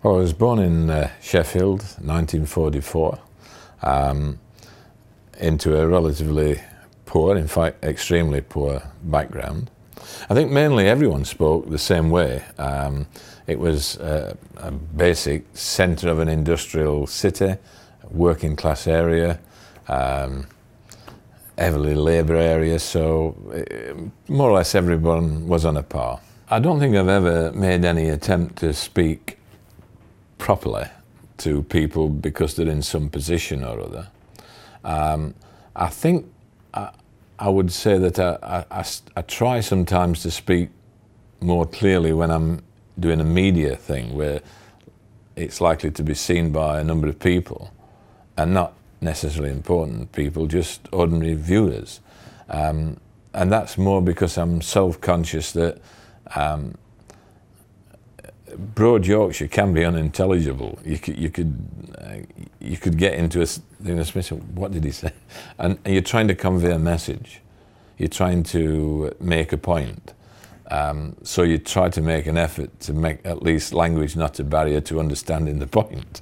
Well, 0.00 0.14
I 0.14 0.18
was 0.18 0.32
born 0.32 0.60
in 0.60 0.90
uh, 0.90 1.10
Sheffield, 1.20 1.80
1944, 1.80 3.18
um, 3.82 4.38
into 5.40 5.76
a 5.76 5.88
relatively 5.88 6.60
poor, 7.04 7.36
in 7.36 7.48
fact, 7.48 7.82
extremely 7.82 8.40
poor 8.40 8.80
background. 9.02 9.72
I 10.30 10.34
think 10.34 10.52
mainly 10.52 10.86
everyone 10.86 11.24
spoke 11.24 11.68
the 11.68 11.78
same 11.80 12.10
way. 12.10 12.44
Um, 12.58 13.08
it 13.48 13.58
was 13.58 13.98
uh, 13.98 14.36
a 14.58 14.70
basic 14.70 15.44
centre 15.54 16.10
of 16.10 16.20
an 16.20 16.28
industrial 16.28 17.08
city, 17.08 17.56
working 18.08 18.54
class 18.54 18.86
area, 18.86 19.40
um, 19.88 20.46
heavily 21.58 21.96
labour 21.96 22.36
area, 22.36 22.78
so 22.78 23.34
uh, 23.52 24.32
more 24.32 24.50
or 24.50 24.58
less 24.58 24.76
everyone 24.76 25.48
was 25.48 25.64
on 25.64 25.76
a 25.76 25.82
par. 25.82 26.20
I 26.48 26.60
don't 26.60 26.78
think 26.78 26.94
I've 26.94 27.08
ever 27.08 27.50
made 27.52 27.84
any 27.84 28.08
attempt 28.10 28.56
to 28.58 28.72
speak 28.72 29.37
properly 30.38 30.86
to 31.38 31.62
people 31.64 32.08
because 32.08 32.56
they're 32.56 32.68
in 32.68 32.82
some 32.82 33.08
position 33.08 33.64
or 33.64 33.80
other. 33.80 34.08
Um, 34.84 35.34
I 35.76 35.88
think 35.88 36.26
I, 36.74 36.90
I, 37.38 37.48
would 37.48 37.72
say 37.72 37.98
that 37.98 38.18
I, 38.18 38.64
I, 38.70 38.84
I, 39.16 39.22
try 39.22 39.60
sometimes 39.60 40.22
to 40.22 40.30
speak 40.30 40.70
more 41.40 41.66
clearly 41.66 42.12
when 42.12 42.30
I'm 42.30 42.62
doing 42.98 43.20
a 43.20 43.24
media 43.24 43.76
thing 43.76 44.14
where 44.14 44.40
it's 45.36 45.60
likely 45.60 45.90
to 45.92 46.02
be 46.02 46.14
seen 46.14 46.50
by 46.52 46.80
a 46.80 46.84
number 46.84 47.06
of 47.06 47.18
people 47.18 47.72
and 48.36 48.54
not 48.54 48.72
necessarily 49.00 49.50
important 49.50 50.10
people, 50.12 50.46
just 50.46 50.88
ordinary 50.92 51.34
viewers. 51.34 52.00
Um, 52.48 52.98
and 53.34 53.52
that's 53.52 53.78
more 53.78 54.02
because 54.02 54.36
I'm 54.36 54.60
self 54.62 55.00
conscious 55.00 55.52
that 55.52 55.78
um, 56.34 56.74
broad 58.56 59.06
Yorkshire 59.06 59.48
can 59.48 59.72
be 59.72 59.84
unintelligible. 59.84 60.78
You 60.84 60.98
could, 60.98 61.18
you 61.18 61.30
could, 61.30 61.68
uh, 61.98 62.44
you 62.60 62.76
could 62.76 62.96
get 62.96 63.14
into 63.14 63.40
a 63.40 63.42
of 63.42 64.58
what 64.58 64.72
did 64.72 64.84
he 64.84 64.90
say? 64.90 65.12
And, 65.58 65.78
and, 65.84 65.94
you're 65.94 66.02
trying 66.02 66.28
to 66.28 66.34
convey 66.34 66.72
a 66.72 66.78
message. 66.78 67.40
You're 67.96 68.08
trying 68.08 68.42
to 68.44 69.14
make 69.20 69.52
a 69.52 69.56
point. 69.56 70.14
Um, 70.70 71.16
so 71.22 71.42
you 71.42 71.58
try 71.58 71.88
to 71.88 72.00
make 72.00 72.26
an 72.26 72.36
effort 72.36 72.78
to 72.80 72.92
make 72.92 73.24
at 73.24 73.42
least 73.42 73.72
language 73.72 74.16
not 74.16 74.38
a 74.38 74.44
barrier 74.44 74.80
to 74.82 75.00
understanding 75.00 75.58
the 75.58 75.66
point. 75.66 76.20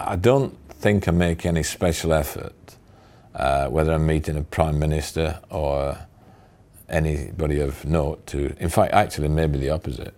I 0.00 0.16
don't 0.16 0.56
think 0.70 1.06
I 1.08 1.10
make 1.10 1.44
any 1.44 1.62
special 1.62 2.12
effort, 2.12 2.54
uh, 3.34 3.68
whether 3.68 3.92
I'm 3.92 4.06
meeting 4.06 4.36
a 4.36 4.42
prime 4.42 4.78
minister 4.78 5.40
or 5.50 5.98
anybody 6.88 7.60
of 7.60 7.84
note 7.84 8.26
to, 8.28 8.54
in 8.58 8.68
fact, 8.70 8.94
actually 8.94 9.28
maybe 9.28 9.58
the 9.58 9.70
opposite. 9.70 10.14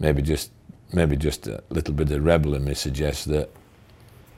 Maybe 0.00 0.22
just, 0.22 0.50
maybe 0.92 1.16
just 1.16 1.46
a 1.46 1.62
little 1.70 1.94
bit 1.94 2.10
of 2.10 2.24
rebel 2.24 2.54
in 2.54 2.64
me 2.64 2.74
suggests 2.74 3.24
that 3.26 3.50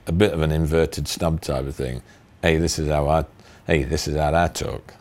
a 0.06 0.12
bit 0.12 0.32
of 0.32 0.42
an 0.42 0.50
inverted 0.50 1.06
snub 1.06 1.40
type 1.40 1.66
of 1.66 1.76
thing. 1.76 2.02
Hey, 2.42 2.56
this 2.56 2.78
is 2.78 2.88
how 2.88 3.08
I, 3.08 3.24
hey, 3.66 3.84
this 3.84 4.08
is 4.08 4.16
how 4.16 4.34
I 4.34 4.48
talk. 4.48 4.94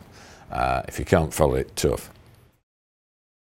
Uh, 0.50 0.82
if 0.88 0.98
you 0.98 1.04
can't 1.04 1.32
follow 1.32 1.54
it, 1.54 1.74
tough. 1.76 2.10